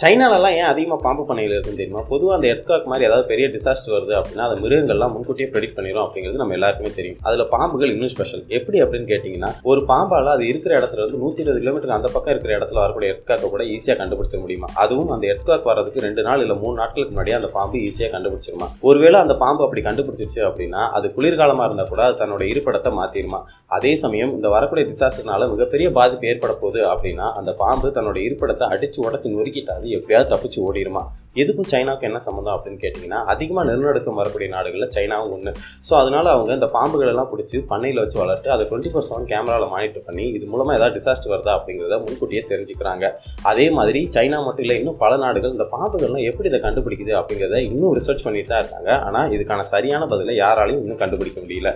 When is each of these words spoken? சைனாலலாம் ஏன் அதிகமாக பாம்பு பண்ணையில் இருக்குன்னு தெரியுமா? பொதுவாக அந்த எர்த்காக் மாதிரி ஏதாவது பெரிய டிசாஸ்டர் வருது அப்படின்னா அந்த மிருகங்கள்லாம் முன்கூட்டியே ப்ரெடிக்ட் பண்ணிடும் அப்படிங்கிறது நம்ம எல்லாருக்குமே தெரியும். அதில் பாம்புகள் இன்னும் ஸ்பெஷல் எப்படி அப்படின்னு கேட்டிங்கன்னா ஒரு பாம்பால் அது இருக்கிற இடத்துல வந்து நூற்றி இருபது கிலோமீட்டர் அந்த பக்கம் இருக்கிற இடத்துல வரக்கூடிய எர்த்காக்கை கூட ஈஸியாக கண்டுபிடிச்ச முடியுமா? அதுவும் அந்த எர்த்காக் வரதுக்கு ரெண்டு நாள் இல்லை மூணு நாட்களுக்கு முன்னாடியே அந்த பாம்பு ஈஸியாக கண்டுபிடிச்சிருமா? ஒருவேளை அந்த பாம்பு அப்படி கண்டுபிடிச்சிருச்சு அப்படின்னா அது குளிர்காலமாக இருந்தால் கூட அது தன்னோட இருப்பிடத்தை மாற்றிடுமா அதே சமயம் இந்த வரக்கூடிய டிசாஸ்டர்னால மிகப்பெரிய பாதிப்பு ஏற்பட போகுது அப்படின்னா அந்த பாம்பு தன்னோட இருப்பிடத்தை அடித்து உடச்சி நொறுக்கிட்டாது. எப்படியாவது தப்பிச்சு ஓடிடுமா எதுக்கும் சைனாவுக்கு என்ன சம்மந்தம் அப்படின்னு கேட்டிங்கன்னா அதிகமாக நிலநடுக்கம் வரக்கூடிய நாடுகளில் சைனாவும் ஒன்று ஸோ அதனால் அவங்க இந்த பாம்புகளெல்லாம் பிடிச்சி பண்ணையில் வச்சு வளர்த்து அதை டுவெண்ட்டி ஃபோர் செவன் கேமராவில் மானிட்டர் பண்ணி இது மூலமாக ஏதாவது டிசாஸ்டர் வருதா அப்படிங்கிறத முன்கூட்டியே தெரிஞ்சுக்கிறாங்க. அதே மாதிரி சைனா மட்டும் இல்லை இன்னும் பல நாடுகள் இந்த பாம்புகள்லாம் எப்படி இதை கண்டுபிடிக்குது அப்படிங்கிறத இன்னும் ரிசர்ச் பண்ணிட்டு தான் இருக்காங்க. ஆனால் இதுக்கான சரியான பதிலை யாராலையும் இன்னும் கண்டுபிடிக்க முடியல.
சைனாலலாம் 0.00 0.54
ஏன் 0.60 0.68
அதிகமாக 0.70 1.00
பாம்பு 1.04 1.22
பண்ணையில் 1.28 1.52
இருக்குன்னு 1.54 1.78
தெரியுமா? 1.80 2.00
பொதுவாக 2.10 2.34
அந்த 2.36 2.46
எர்த்காக் 2.54 2.88
மாதிரி 2.90 3.04
ஏதாவது 3.08 3.24
பெரிய 3.30 3.44
டிசாஸ்டர் 3.52 3.92
வருது 3.94 4.14
அப்படின்னா 4.18 4.46
அந்த 4.46 4.56
மிருகங்கள்லாம் 4.64 5.12
முன்கூட்டியே 5.14 5.46
ப்ரெடிக்ட் 5.52 5.76
பண்ணிடும் 5.78 6.02
அப்படிங்கிறது 6.02 6.40
நம்ம 6.42 6.54
எல்லாருக்குமே 6.56 6.90
தெரியும். 6.98 7.16
அதில் 7.28 7.42
பாம்புகள் 7.54 7.92
இன்னும் 7.92 8.10
ஸ்பெஷல் 8.14 8.42
எப்படி 8.58 8.78
அப்படின்னு 8.84 9.08
கேட்டிங்கன்னா 9.12 9.50
ஒரு 9.70 9.82
பாம்பால் 9.90 10.28
அது 10.32 10.44
இருக்கிற 10.50 10.72
இடத்துல 10.80 11.04
வந்து 11.04 11.20
நூற்றி 11.22 11.40
இருபது 11.44 11.60
கிலோமீட்டர் 11.62 11.94
அந்த 11.96 12.08
பக்கம் 12.16 12.32
இருக்கிற 12.34 12.52
இடத்துல 12.58 12.80
வரக்கூடிய 12.84 13.12
எர்த்காக்கை 13.14 13.48
கூட 13.54 13.64
ஈஸியாக 13.76 13.96
கண்டுபிடிச்ச 14.02 14.40
முடியுமா? 14.42 14.68
அதுவும் 14.84 15.12
அந்த 15.16 15.26
எர்த்காக் 15.32 15.70
வரதுக்கு 15.70 16.04
ரெண்டு 16.06 16.24
நாள் 16.28 16.44
இல்லை 16.44 16.56
மூணு 16.64 16.76
நாட்களுக்கு 16.82 17.14
முன்னாடியே 17.14 17.38
அந்த 17.40 17.50
பாம்பு 17.56 17.80
ஈஸியாக 17.88 18.10
கண்டுபிடிச்சிருமா? 18.16 18.68
ஒருவேளை 18.90 19.16
அந்த 19.24 19.36
பாம்பு 19.44 19.64
அப்படி 19.68 19.84
கண்டுபிடிச்சிருச்சு 19.88 20.42
அப்படின்னா 20.50 20.84
அது 20.98 21.14
குளிர்காலமாக 21.16 21.68
இருந்தால் 21.70 21.90
கூட 21.94 22.04
அது 22.08 22.20
தன்னோட 22.22 22.44
இருப்பிடத்தை 22.52 22.94
மாற்றிடுமா 23.00 23.40
அதே 23.78 23.94
சமயம் 24.04 24.36
இந்த 24.36 24.50
வரக்கூடிய 24.56 24.86
டிசாஸ்டர்னால 24.92 25.50
மிகப்பெரிய 25.54 25.88
பாதிப்பு 26.00 26.30
ஏற்பட 26.34 26.52
போகுது 26.66 26.84
அப்படின்னா 26.92 27.28
அந்த 27.40 27.50
பாம்பு 27.64 27.96
தன்னோட 27.98 28.20
இருப்பிடத்தை 28.28 28.68
அடித்து 28.76 29.00
உடச்சி 29.08 29.34
நொறுக்கிட்டாது. 29.36 29.82
எப்படியாவது 29.96 30.30
தப்பிச்சு 30.34 30.58
ஓடிடுமா 30.68 31.04
எதுக்கும் 31.42 31.68
சைனாவுக்கு 31.70 32.06
என்ன 32.08 32.18
சம்மந்தம் 32.26 32.54
அப்படின்னு 32.56 32.78
கேட்டிங்கன்னா 32.82 33.18
அதிகமாக 33.32 33.64
நிலநடுக்கம் 33.68 34.18
வரக்கூடிய 34.20 34.48
நாடுகளில் 34.54 34.92
சைனாவும் 34.94 35.32
ஒன்று 35.36 35.50
ஸோ 35.86 35.92
அதனால் 36.00 36.28
அவங்க 36.34 36.50
இந்த 36.58 36.68
பாம்புகளெல்லாம் 36.76 37.28
பிடிச்சி 37.32 37.58
பண்ணையில் 37.72 38.00
வச்சு 38.02 38.18
வளர்த்து 38.22 38.48
அதை 38.54 38.64
டுவெண்ட்டி 38.70 38.92
ஃபோர் 38.92 39.06
செவன் 39.08 39.28
கேமராவில் 39.32 39.72
மானிட்டர் 39.74 40.06
பண்ணி 40.08 40.24
இது 40.36 40.46
மூலமாக 40.52 40.78
ஏதாவது 40.78 40.96
டிசாஸ்டர் 40.98 41.32
வருதா 41.34 41.56
அப்படிங்கிறத 41.58 41.98
முன்கூட்டியே 42.04 42.42
தெரிஞ்சுக்கிறாங்க. 42.52 43.04
அதே 43.52 43.66
மாதிரி 43.78 44.02
சைனா 44.16 44.40
மட்டும் 44.46 44.66
இல்லை 44.66 44.78
இன்னும் 44.80 45.00
பல 45.04 45.12
நாடுகள் 45.24 45.54
இந்த 45.56 45.68
பாம்புகள்லாம் 45.74 46.26
எப்படி 46.30 46.50
இதை 46.52 46.60
கண்டுபிடிக்குது 46.66 47.14
அப்படிங்கிறத 47.20 47.60
இன்னும் 47.70 47.94
ரிசர்ச் 48.00 48.26
பண்ணிட்டு 48.28 48.52
தான் 48.54 48.64
இருக்காங்க. 48.64 48.90
ஆனால் 49.08 49.30
இதுக்கான 49.36 49.68
சரியான 49.74 50.08
பதிலை 50.14 50.36
யாராலையும் 50.44 50.82
இன்னும் 50.84 51.02
கண்டுபிடிக்க 51.04 51.40
முடியல. 51.44 51.72